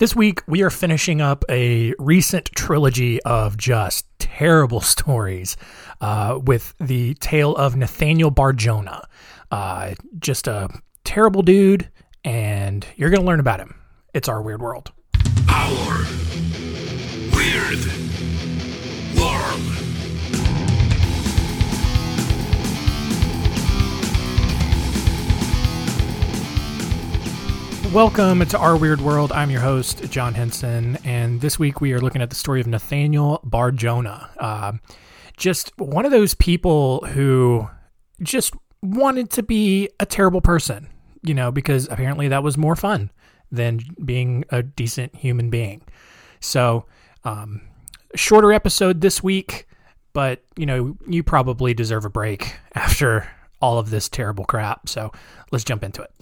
[0.00, 5.58] This week, we are finishing up a recent trilogy of just terrible stories
[6.00, 9.06] uh, with the tale of Nathaniel Bar-Jonah.
[9.50, 10.70] Uh, just a
[11.04, 11.90] terrible dude,
[12.24, 13.74] and you're going to learn about him.
[14.14, 14.90] It's our weird world.
[15.50, 15.98] Our
[17.34, 18.09] weird
[27.92, 29.32] Welcome to Our Weird World.
[29.32, 32.68] I'm your host, John Hinson, and this week we are looking at the story of
[32.68, 34.30] Nathaniel Bar-Jonah.
[34.38, 34.72] Uh,
[35.36, 37.68] just one of those people who
[38.22, 40.88] just wanted to be a terrible person,
[41.24, 43.10] you know, because apparently that was more fun
[43.50, 45.82] than being a decent human being.
[46.38, 46.86] So,
[47.24, 47.60] um,
[48.14, 49.66] shorter episode this week,
[50.12, 53.28] but you know, you probably deserve a break after
[53.60, 54.88] all of this terrible crap.
[54.88, 55.10] So,
[55.50, 56.19] let's jump into it.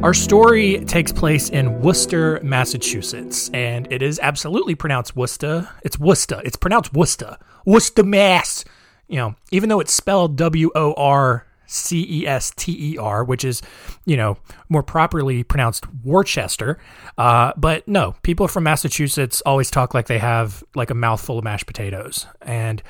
[0.00, 5.68] Our story takes place in Worcester, Massachusetts, and it is absolutely pronounced Worcester.
[5.82, 6.40] It's Worcester.
[6.44, 7.36] It's pronounced Worcester.
[7.66, 8.64] Worcester, Mass.
[9.08, 13.24] You know, even though it's spelled W O R C E S T E R,
[13.24, 13.60] which is,
[14.06, 14.38] you know,
[14.68, 16.78] more properly pronounced Worcester.
[17.18, 21.44] Uh, but no, people from Massachusetts always talk like they have like a mouthful of
[21.44, 22.24] mashed potatoes.
[22.40, 22.82] And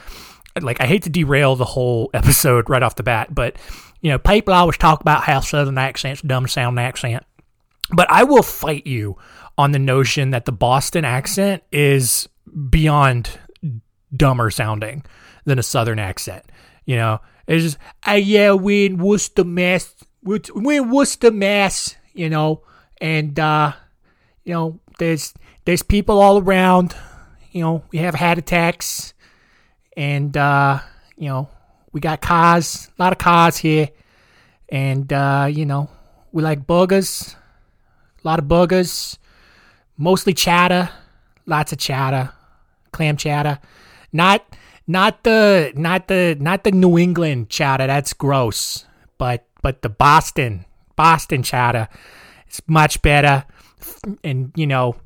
[0.60, 3.56] like, I hate to derail the whole episode right off the bat, but
[4.00, 7.24] you know, people always talk about how Southern accent's dumb sound accent,
[7.90, 9.16] but I will fight you
[9.56, 12.28] on the notion that the Boston accent is
[12.70, 13.30] beyond
[14.14, 15.04] dumber sounding
[15.44, 16.44] than a Southern accent.
[16.84, 19.94] You know, it's just, uh, yeah, we in Worcester, Mass.
[20.22, 20.38] We
[20.76, 21.96] in Worcester, Mass.
[22.14, 22.62] You know,
[23.00, 23.72] and uh,
[24.44, 26.94] you know, there's there's people all around.
[27.52, 29.14] You know, we have heart attacks,
[29.96, 30.80] and uh,
[31.16, 31.48] you know,
[31.92, 33.88] we got cars, a lot of cars here,
[34.68, 35.90] and uh, you know
[36.32, 37.36] we like burgers,
[38.22, 39.18] a lot of burgers,
[39.96, 40.90] mostly chowder,
[41.46, 42.32] lots of chowder,
[42.92, 43.58] clam chowder,
[44.12, 44.44] not
[44.86, 47.86] not the not the not the New England chowder.
[47.86, 48.84] That's gross,
[49.16, 50.64] but but the Boston
[50.96, 51.88] Boston chowder,
[52.46, 53.44] it's much better,
[54.22, 54.96] and you know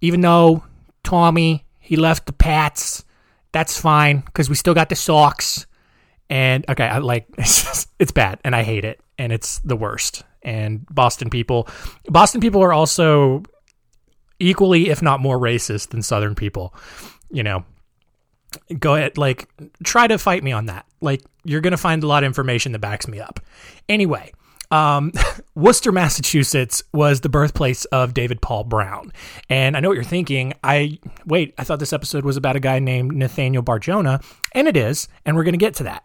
[0.00, 0.62] even though
[1.02, 3.04] Tommy he left the Pats,
[3.52, 5.66] that's fine because we still got the Sox
[6.28, 9.76] and okay, I like it's just, it's bad and I hate it and it's the
[9.76, 10.24] worst.
[10.42, 11.68] And Boston people,
[12.06, 13.42] Boston people are also
[14.38, 16.74] equally, if not more racist than Southern people.
[17.30, 17.64] You know,
[18.78, 19.48] go ahead, like
[19.82, 20.86] try to fight me on that.
[21.00, 23.40] Like you're gonna find a lot of information that backs me up.
[23.88, 24.32] Anyway,
[24.70, 25.12] um,
[25.54, 29.12] Worcester, Massachusetts was the birthplace of David Paul Brown.
[29.48, 30.54] And I know what you're thinking.
[30.62, 34.20] I wait, I thought this episode was about a guy named Nathaniel Bar-Jonah,
[34.52, 36.04] and it is, and we're going to get to that.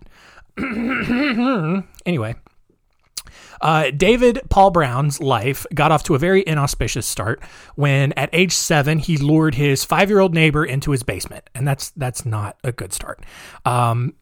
[2.05, 2.35] anyway,
[3.61, 7.41] uh, David Paul Brown's life got off to a very inauspicious start
[7.75, 12.25] when, at age seven, he lured his five-year-old neighbor into his basement, and that's that's
[12.25, 13.23] not a good start.
[13.65, 14.15] Um,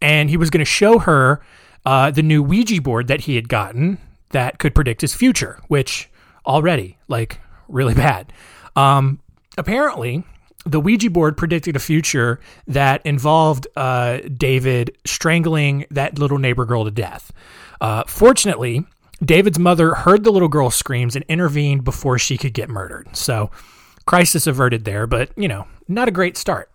[0.00, 1.42] and he was going to show her
[1.84, 3.98] uh, the new Ouija board that he had gotten
[4.30, 6.10] that could predict his future, which
[6.46, 8.32] already like really bad.
[8.74, 9.20] Um,
[9.58, 10.24] apparently,
[10.66, 16.84] the Ouija board predicted a future that involved uh, David strangling that little neighbor girl
[16.84, 17.32] to death.
[17.80, 18.84] Uh, fortunately,
[19.24, 23.16] David's mother heard the little girl's screams and intervened before she could get murdered.
[23.16, 23.50] So,
[24.06, 26.70] crisis averted there, but you know, not a great start.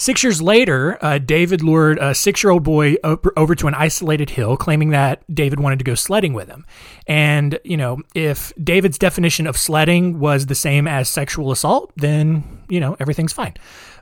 [0.00, 4.30] Six years later, uh, David lured a six year old boy over to an isolated
[4.30, 6.64] hill, claiming that David wanted to go sledding with him.
[7.08, 12.62] And, you know, if David's definition of sledding was the same as sexual assault, then,
[12.68, 13.54] you know, everything's fine.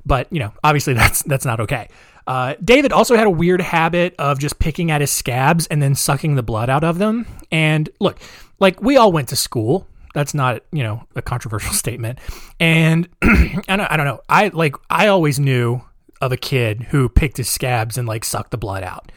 [0.05, 1.89] But, you know, obviously that's, that's not okay.
[2.27, 5.95] Uh, David also had a weird habit of just picking at his scabs and then
[5.95, 7.25] sucking the blood out of them.
[7.51, 8.19] And look,
[8.61, 9.87] like we all went to school
[10.17, 12.19] that's not you know a controversial statement.
[12.59, 14.21] And I, don't, I don't know.
[14.29, 15.83] I like i always knew
[16.23, 19.13] of a kid who picked his scabs and like sucked the blood out.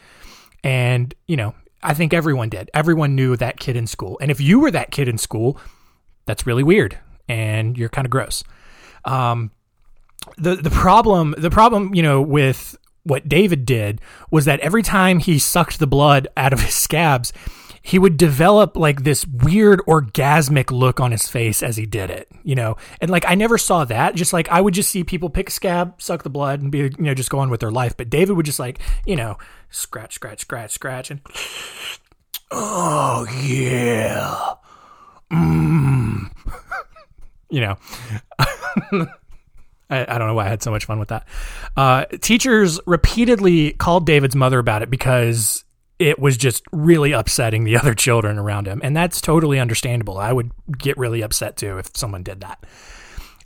[0.61, 2.69] And you know i think everyone did.
[2.73, 4.19] Everyone knew that kid in school.
[4.21, 5.57] And if you were that kid in school
[6.25, 6.99] that's really weird.
[7.29, 8.43] And you're kind of gross.
[9.05, 9.51] Um
[10.37, 12.77] the the problem the problem you know with
[13.09, 13.99] what david did
[14.31, 17.33] was that every time he sucked the blood out of his scabs
[17.81, 22.27] he would develop like this weird orgasmic look on his face as he did it,
[22.43, 22.77] you know?
[23.01, 24.15] And like, I never saw that.
[24.15, 26.79] Just like, I would just see people pick a scab, suck the blood, and be,
[26.79, 27.95] you know, just go on with their life.
[27.95, 29.37] But David would just like, you know,
[29.69, 31.21] scratch, scratch, scratch, scratch, and
[32.51, 34.53] oh, yeah.
[35.31, 36.31] Mmm.
[37.49, 37.77] you know,
[39.89, 41.27] I, I, don't know why I had so much fun with that.
[41.75, 45.63] Uh, teachers repeatedly called David's mother about it because
[45.97, 48.81] it was just really upsetting the other children around him.
[48.83, 50.17] And that's totally understandable.
[50.17, 52.65] I would get really upset too if someone did that.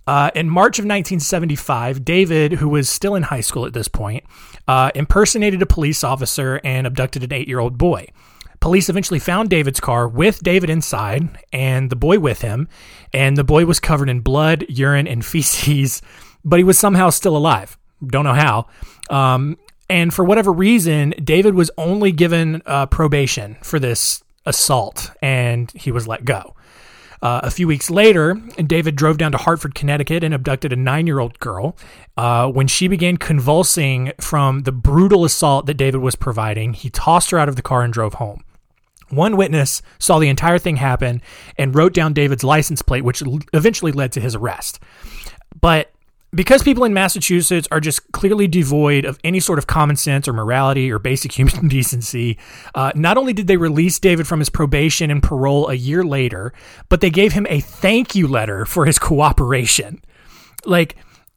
[0.05, 4.25] Uh, in March of 1975, David, who was still in high school at this point,
[4.67, 8.07] uh, impersonated a police officer and abducted an eight year old boy.
[8.59, 12.67] Police eventually found David's car with David inside and the boy with him,
[13.13, 16.01] and the boy was covered in blood, urine, and feces,
[16.43, 17.77] but he was somehow still alive.
[18.05, 18.67] Don't know how.
[19.09, 19.57] Um,
[19.89, 25.91] and for whatever reason, David was only given uh, probation for this assault, and he
[25.91, 26.55] was let go.
[27.21, 31.07] Uh, a few weeks later, David drove down to Hartford, Connecticut, and abducted a nine
[31.07, 31.77] year old girl.
[32.17, 37.31] Uh, when she began convulsing from the brutal assault that David was providing, he tossed
[37.31, 38.43] her out of the car and drove home.
[39.09, 41.21] One witness saw the entire thing happen
[41.57, 43.23] and wrote down David's license plate, which
[43.53, 44.81] eventually led to his arrest.
[45.61, 45.91] But
[46.33, 50.33] because people in Massachusetts are just clearly devoid of any sort of common sense or
[50.33, 52.37] morality or basic human decency,
[52.75, 56.53] uh, not only did they release David from his probation and parole a year later,
[56.89, 60.01] but they gave him a thank you letter for his cooperation.
[60.65, 60.95] Like,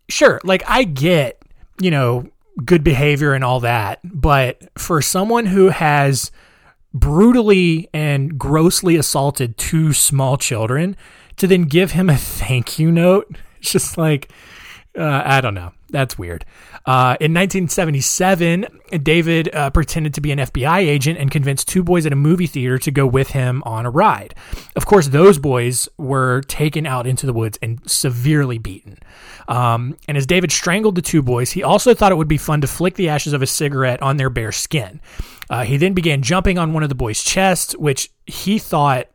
[0.09, 1.43] sure, like I get,
[1.81, 2.27] you know,
[2.65, 6.31] good behavior and all that, but for someone who has
[6.95, 10.97] brutally and grossly assaulted two small children
[11.37, 14.31] to then give him a thank you note, it's just like,
[14.97, 15.73] uh, I don't know.
[15.91, 16.45] That's weird.
[16.85, 18.67] Uh, in 1977,
[19.03, 22.47] David uh, pretended to be an FBI agent and convinced two boys at a movie
[22.47, 24.35] theater to go with him on a ride.
[24.75, 28.99] Of course, those boys were taken out into the woods and severely beaten.
[29.49, 32.61] Um, and as David strangled the two boys, he also thought it would be fun
[32.63, 35.01] to flick the ashes of a cigarette on their bare skin.
[35.49, 39.07] Uh, he then began jumping on one of the boys' chests, which he thought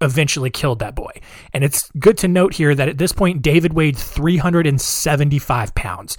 [0.00, 1.10] eventually killed that boy.
[1.52, 6.16] And it's good to note here that at this point, David weighed 375 pounds.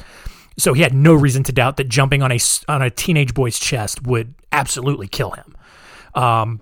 [0.57, 3.59] So he had no reason to doubt that jumping on a, on a teenage boy's
[3.59, 5.55] chest would absolutely kill him.
[6.15, 6.61] Um,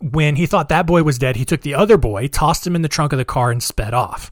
[0.00, 2.82] when he thought that boy was dead, he took the other boy, tossed him in
[2.82, 4.30] the trunk of the car, and sped off.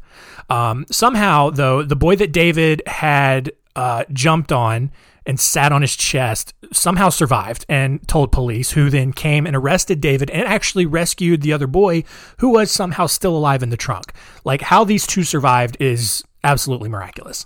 [0.49, 4.90] Um, somehow, though, the boy that David had uh, jumped on
[5.26, 10.00] and sat on his chest, somehow survived and told police, who then came and arrested
[10.00, 12.05] David and actually rescued the other boy
[12.38, 14.12] who was somehow still alive in the trunk.
[14.44, 17.44] Like how these two survived is absolutely miraculous.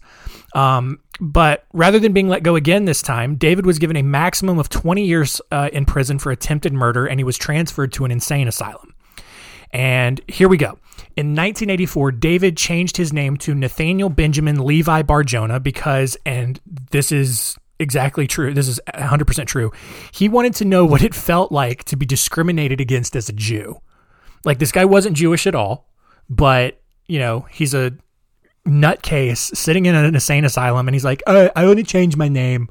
[0.55, 4.59] Um, but rather than being let go again this time, David was given a maximum
[4.59, 8.11] of 20 years uh, in prison for attempted murder and he was transferred to an
[8.11, 8.90] insane asylum.
[9.73, 10.79] And here we go.
[11.17, 17.57] In 1984, David changed his name to Nathaniel Benjamin Levi Bar-Jonah because, and this is
[17.79, 18.53] exactly true.
[18.55, 19.73] This is 100% true.
[20.13, 23.81] He wanted to know what it felt like to be discriminated against as a Jew.
[24.45, 25.89] Like this guy wasn't Jewish at all,
[26.29, 27.93] but you know, he's a
[28.67, 32.69] nutcase sitting in an insane asylum and he's like, I, I only changed my name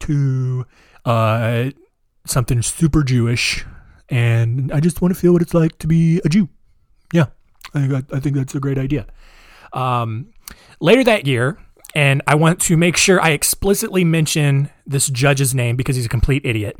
[0.00, 0.66] to
[1.04, 1.70] uh,
[2.26, 3.64] something super Jewish
[4.12, 6.50] and I just want to feel what it's like to be a Jew.
[7.14, 7.26] Yeah,
[7.74, 9.06] I think, I think that's a great idea.
[9.72, 10.32] Um,
[10.80, 11.58] later that year,
[11.94, 16.10] and I want to make sure I explicitly mention this judge's name because he's a
[16.10, 16.76] complete idiot.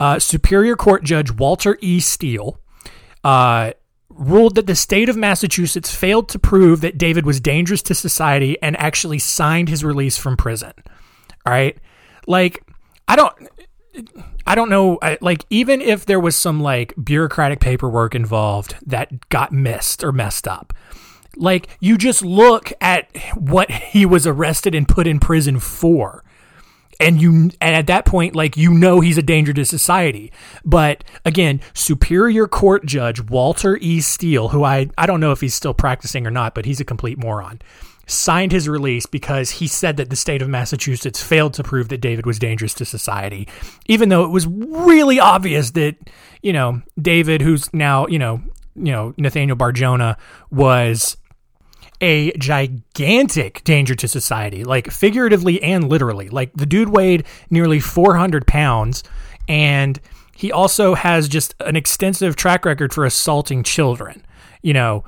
[0.00, 2.00] Uh, Superior Court Judge Walter E.
[2.00, 2.60] Steele
[3.22, 3.72] uh,
[4.08, 8.60] ruled that the state of Massachusetts failed to prove that David was dangerous to society
[8.60, 10.72] and actually signed his release from prison.
[11.46, 11.78] All right,
[12.26, 12.64] like
[13.06, 13.34] I don't.
[14.46, 14.98] I don't know.
[15.20, 20.48] Like, even if there was some like bureaucratic paperwork involved that got missed or messed
[20.48, 20.72] up,
[21.36, 26.24] like you just look at what he was arrested and put in prison for.
[27.00, 30.30] And you and at that point like you know he's a danger to society.
[30.64, 34.00] But again, Superior Court Judge Walter E.
[34.00, 36.84] Steele, who I I don't know if he's still practicing or not, but he's a
[36.84, 37.60] complete moron
[38.06, 42.00] signed his release because he said that the state of Massachusetts failed to prove that
[42.00, 43.48] David was dangerous to society,
[43.86, 45.96] even though it was really obvious that,
[46.42, 48.42] you know, David, who's now, you know,
[48.74, 50.16] you know, Nathaniel Bar-Jonah
[50.50, 51.16] was
[52.00, 56.28] a gigantic danger to society, like figuratively and literally.
[56.28, 59.04] Like the dude weighed nearly 400 pounds,
[59.48, 60.00] and
[60.34, 64.24] he also has just an extensive track record for assaulting children.
[64.62, 65.04] You know,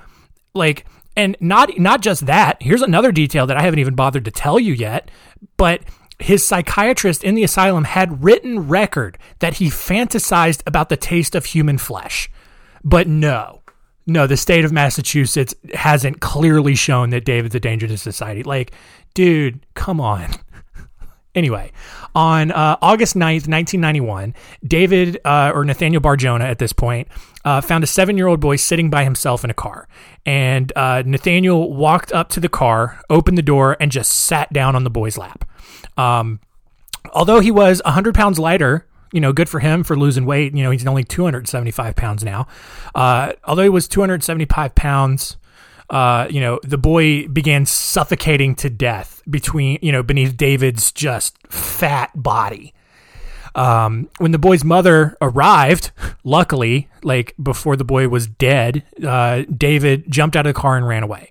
[0.54, 2.62] like and not not just that.
[2.62, 5.10] Here's another detail that I haven't even bothered to tell you yet,
[5.56, 5.82] but
[6.18, 11.46] his psychiatrist in the asylum had written record that he fantasized about the taste of
[11.46, 12.30] human flesh.
[12.82, 13.62] But no,
[14.06, 18.42] no, the state of Massachusetts hasn't clearly shown that David's a danger to society.
[18.42, 18.72] Like,
[19.14, 20.30] dude, come on.
[21.34, 21.72] Anyway,
[22.14, 27.08] on uh, August 9th, 1991, David, uh, or Nathaniel Bar-Jonah at this point,
[27.44, 29.88] uh, found a seven year old boy sitting by himself in a car.
[30.24, 34.76] And uh, Nathaniel walked up to the car, opened the door, and just sat down
[34.76, 35.44] on the boy's lap.
[35.96, 36.40] Um,
[37.12, 40.54] although he was 100 pounds lighter, you know, good for him for losing weight.
[40.54, 42.46] You know, he's only 275 pounds now.
[42.94, 45.36] Uh, although he was 275 pounds,
[45.90, 51.36] uh, you know, the boy began suffocating to death between, you know, beneath David's just
[51.48, 52.74] fat body.
[53.54, 55.92] Um, when the boy's mother arrived,
[56.24, 60.86] luckily, like before the boy was dead, uh, David jumped out of the car and
[60.86, 61.30] ran away.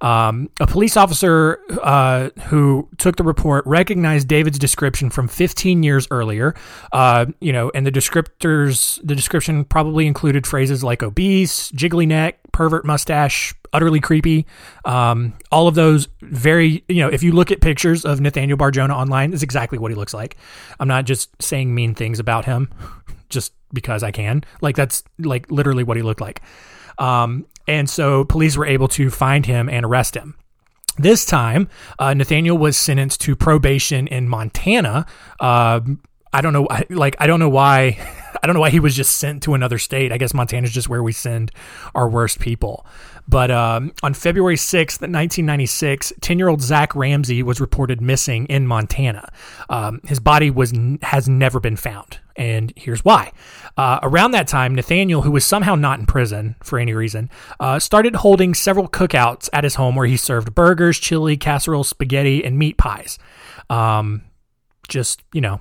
[0.00, 6.08] Um, a police officer uh, who took the report recognized David's description from 15 years
[6.10, 6.54] earlier.
[6.90, 12.39] Uh, you know, and the descriptors, the description probably included phrases like obese, jiggly neck,
[12.52, 14.46] pervert mustache, utterly creepy.
[14.84, 18.94] Um, all of those very, you know, if you look at pictures of Nathaniel Bar-Jonah
[18.94, 20.36] online, is exactly what he looks like.
[20.78, 22.70] I'm not just saying mean things about him
[23.28, 24.44] just because I can.
[24.60, 26.42] Like that's like literally what he looked like.
[26.98, 30.34] Um, and so police were able to find him and arrest him.
[30.98, 35.06] This time, uh, Nathaniel was sentenced to probation in Montana.
[35.38, 35.80] Uh,
[36.32, 37.98] I don't know, like I don't know why,
[38.42, 40.12] I don't know why he was just sent to another state.
[40.12, 41.52] I guess Montana's just where we send
[41.94, 42.86] our worst people.
[43.28, 48.66] But um, on February 6th, 1996, 10 year old Zach Ramsay was reported missing in
[48.66, 49.30] Montana.
[49.68, 52.18] Um, his body was has never been found.
[52.36, 53.32] And here's why.
[53.76, 57.28] Uh, around that time, Nathaniel, who was somehow not in prison for any reason,
[57.60, 62.44] uh, started holding several cookouts at his home where he served burgers, chili, casserole, spaghetti,
[62.44, 63.18] and meat pies.
[63.68, 64.22] Um,
[64.88, 65.60] just, you know,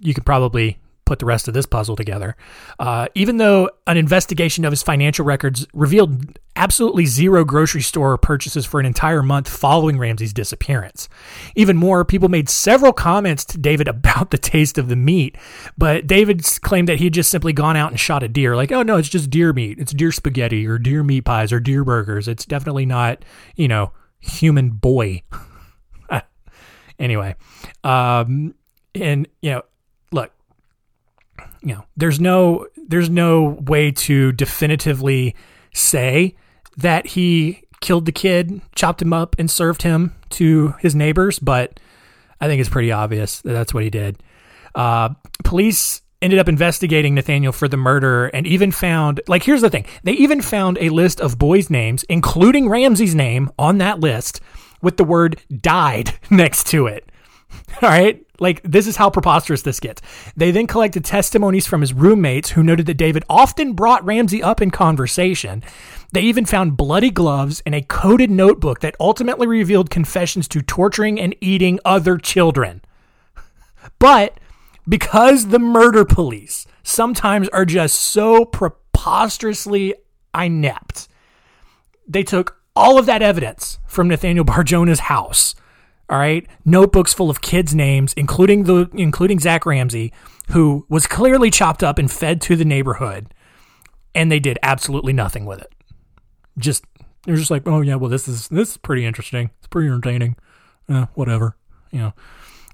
[0.00, 2.36] you could probably put the rest of this puzzle together.
[2.78, 8.66] Uh, even though an investigation of his financial records revealed absolutely zero grocery store purchases
[8.66, 11.08] for an entire month following Ramsay's disappearance.
[11.54, 15.36] Even more, people made several comments to David about the taste of the meat,
[15.78, 18.56] but David claimed that he had just simply gone out and shot a deer.
[18.56, 19.78] Like, oh no, it's just deer meat.
[19.78, 22.26] It's deer spaghetti or deer meat pies or deer burgers.
[22.26, 25.22] It's definitely not, you know, human boy.
[26.98, 27.36] anyway,
[27.84, 28.54] um,
[28.94, 29.62] and you know,
[31.66, 35.34] you know, there's no there's no way to definitively
[35.74, 36.36] say
[36.76, 41.80] that he killed the kid, chopped him up, and served him to his neighbors, but
[42.40, 44.22] I think it's pretty obvious that that's what he did.
[44.76, 45.10] Uh,
[45.42, 49.86] police ended up investigating Nathaniel for the murder and even found, like, here's the thing
[50.04, 54.40] they even found a list of boys' names, including Ramsay's name, on that list
[54.82, 57.10] with the word died next to it.
[57.82, 58.24] All right.
[58.38, 60.02] Like, this is how preposterous this gets.
[60.36, 64.60] They then collected testimonies from his roommates who noted that David often brought Ramsay up
[64.60, 65.62] in conversation.
[66.12, 71.18] They even found bloody gloves and a coded notebook that ultimately revealed confessions to torturing
[71.20, 72.82] and eating other children.
[73.98, 74.38] But
[74.88, 79.94] because the murder police sometimes are just so preposterously
[80.34, 81.08] inept,
[82.06, 85.54] they took all of that evidence from Nathaniel Bar-Jonah's house
[86.08, 90.12] all right, notebooks full of kids' names, including the including Zach Ramsay,
[90.50, 93.34] who was clearly chopped up and fed to the neighborhood,
[94.14, 95.72] and they did absolutely nothing with it.
[96.58, 96.84] Just
[97.24, 99.50] they're just like, oh yeah, well this is this is pretty interesting.
[99.58, 100.36] It's pretty entertaining.
[100.88, 101.56] Uh, whatever,
[101.90, 102.12] you know.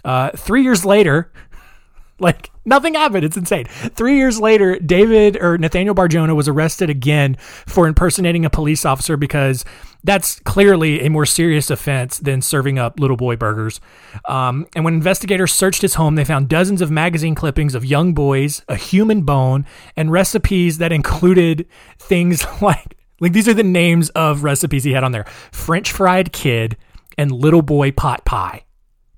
[0.05, 1.33] Uh, three years later,
[2.19, 3.25] like nothing happened.
[3.25, 3.65] It's insane.
[3.65, 7.37] Three years later, David or Nathaniel Bar-Jonah was arrested again
[7.67, 9.65] for impersonating a police officer because
[10.05, 13.81] that's clearly a more serious offense than serving up little boy burgers.
[14.29, 18.15] Um, and when investigators searched his home, they found dozens of magazine clippings of young
[18.15, 19.65] boys, a human bone,
[19.97, 21.67] and recipes that included
[21.99, 26.33] things like like these are the names of recipes he had on there: French fried
[26.33, 26.77] kid
[27.17, 28.65] and little boy pot pie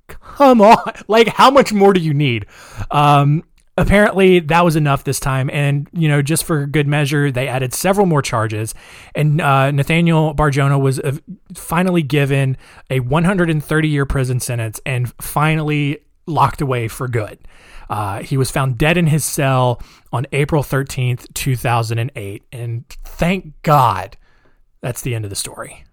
[0.08, 0.76] come on.
[1.08, 2.46] Like, how much more do you need?
[2.90, 3.44] Um,
[3.76, 5.50] apparently that was enough this time.
[5.50, 8.74] And you know just for good measure they added several more charges.
[9.14, 11.16] And uh, nathaniel Bar-Jonah was uh,
[11.54, 12.56] finally given
[12.90, 17.38] a 130 year prison sentence and finally locked away for good.
[17.90, 24.16] Uh, he was found dead in his cell on april 13th 2008 and thank god
[24.80, 25.84] that's the end of the story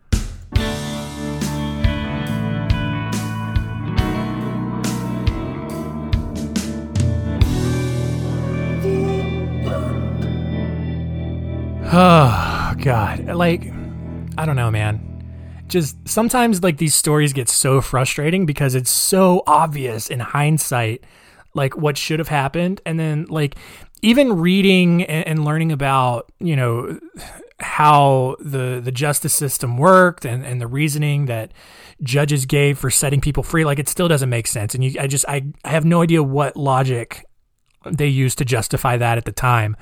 [11.93, 13.25] Oh god.
[13.25, 13.71] Like
[14.37, 15.07] I don't know, man.
[15.67, 21.03] Just sometimes like these stories get so frustrating because it's so obvious in hindsight
[21.53, 23.55] like what should have happened and then like
[24.01, 26.99] even reading and, learning about you know
[27.59, 31.51] how the the justice system worked and, and the reasoning that
[32.01, 35.07] judges gave for setting people free like it still doesn't make sense and you I
[35.07, 37.23] just I, I have no idea what logic
[37.85, 39.75] they used to justify that at the time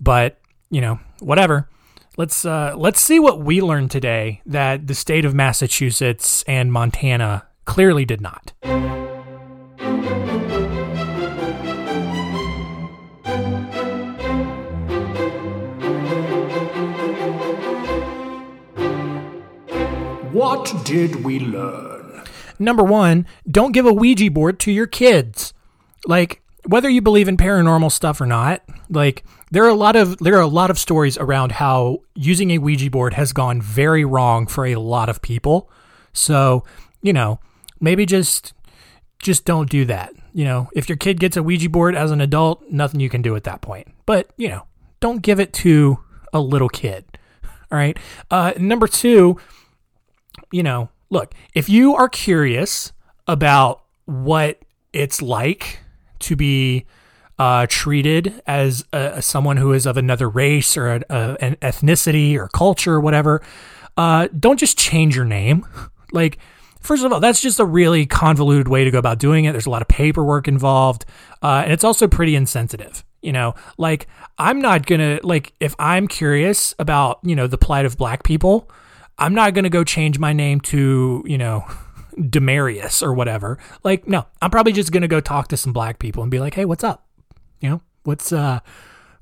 [0.00, 0.39] but
[0.70, 1.68] you know whatever
[2.16, 7.46] let's uh let's see what we learned today that the state of Massachusetts and Montana
[7.64, 8.52] clearly did not
[20.32, 22.22] What did we learn?
[22.58, 25.52] Number one, don't give a Ouija board to your kids.
[26.06, 30.16] Like, whether you believe in paranormal stuff or not, like there are a lot of
[30.18, 34.04] there are a lot of stories around how using a Ouija board has gone very
[34.04, 35.68] wrong for a lot of people.
[36.12, 36.64] So,
[37.02, 37.40] you know,
[37.80, 38.54] maybe just
[39.18, 40.12] just don't do that.
[40.32, 43.20] You know, if your kid gets a Ouija board as an adult, nothing you can
[43.20, 43.88] do at that point.
[44.06, 44.66] But, you know,
[45.00, 45.98] don't give it to
[46.32, 47.04] a little kid.
[47.44, 47.98] All right.
[48.30, 49.38] Uh, number two,
[50.52, 52.92] you know, look, if you are curious
[53.26, 54.60] about what
[54.92, 55.80] it's like
[56.20, 56.86] to be
[57.38, 62.36] uh, treated as a, someone who is of another race or a, a, an ethnicity
[62.36, 63.42] or culture or whatever,
[63.96, 65.66] uh, don't just change your name.
[66.12, 66.38] Like,
[66.80, 69.52] first of all, that's just a really convoluted way to go about doing it.
[69.52, 71.04] There's a lot of paperwork involved,
[71.40, 73.04] uh, and it's also pretty insensitive.
[73.22, 77.86] You know, like I'm not gonna like if I'm curious about you know the plight
[77.86, 78.68] of black people,
[79.20, 81.64] I'm not to go change my name to, you know,
[82.16, 83.58] Demarius or whatever.
[83.84, 86.54] Like, no, I'm probably just to go talk to some black people and be like,
[86.54, 87.06] hey, what's up?
[87.60, 88.60] You know, what's, uh,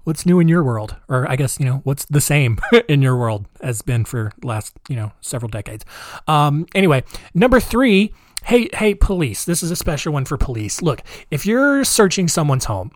[0.05, 0.97] what's new in your world?
[1.09, 4.75] Or I guess, you know, what's the same in your world as been for last,
[4.89, 5.85] you know, several decades.
[6.27, 7.05] Um, anyway,
[7.35, 8.15] number three,
[8.45, 9.45] hey, hey, police.
[9.45, 10.81] This is a special one for police.
[10.81, 12.91] Look, if you're searching someone's home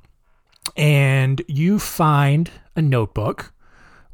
[0.76, 3.52] and you find a notebook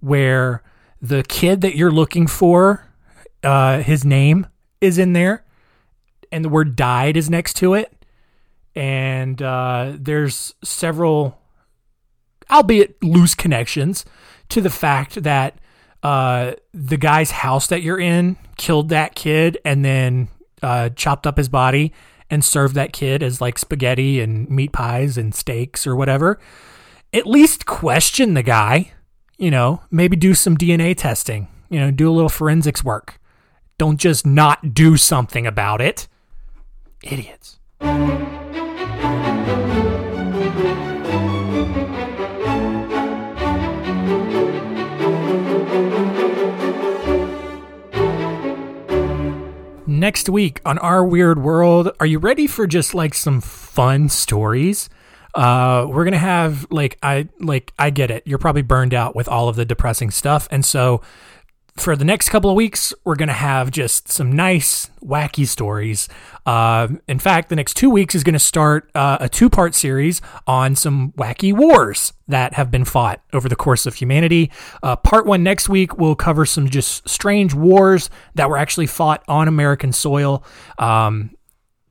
[0.00, 0.62] where
[1.00, 2.84] the kid that you're looking for,
[3.44, 4.46] uh, his name
[4.80, 5.44] is in there,
[6.32, 7.92] and the word died is next to it.
[8.74, 11.38] And uh, there's several,
[12.50, 14.04] albeit loose connections,
[14.50, 15.58] to the fact that
[16.02, 20.28] uh, the guy's house that you're in killed that kid and then
[20.62, 21.92] uh, chopped up his body
[22.30, 26.38] and served that kid as like spaghetti and meat pies and steaks or whatever.
[27.12, 28.92] At least question the guy
[29.38, 33.18] you know, maybe do some DNA testing, you know, do a little forensics work.
[33.78, 36.08] Don't just not do something about it.
[37.02, 37.58] Idiots.
[49.86, 54.88] Next week on Our Weird World, are you ready for just like some fun stories?
[55.34, 58.22] uh, we're gonna have like I like I get it.
[58.26, 61.00] You're probably burned out with all of the depressing stuff, and so
[61.78, 66.08] for the next couple of weeks, we're gonna have just some nice wacky stories.
[66.44, 70.20] Uh, in fact, the next two weeks is gonna start uh, a two part series
[70.46, 74.50] on some wacky wars that have been fought over the course of humanity.
[74.82, 79.22] Uh, part one next week will cover some just strange wars that were actually fought
[79.28, 80.44] on American soil.
[80.78, 81.30] Um,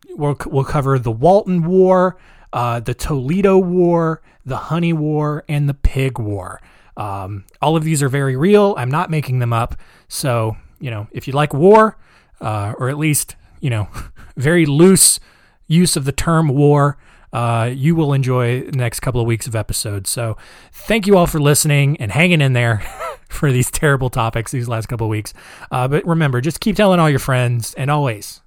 [0.09, 2.17] we'll we'll cover the Walton War
[2.53, 6.61] uh, the Toledo War, the Honey War, and the Pig War.
[6.97, 8.75] Um, all of these are very real.
[8.77, 9.75] I'm not making them up.
[10.09, 11.97] So, you know, if you like war,
[12.41, 13.87] uh, or at least, you know,
[14.35, 15.19] very loose
[15.67, 16.97] use of the term war,
[17.31, 20.09] uh, you will enjoy the next couple of weeks of episodes.
[20.09, 20.37] So,
[20.71, 22.83] thank you all for listening and hanging in there
[23.29, 25.33] for these terrible topics these last couple of weeks.
[25.71, 28.41] Uh, but remember, just keep telling all your friends and always